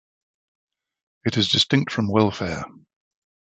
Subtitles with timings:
[1.25, 2.65] It is distinct from welfare.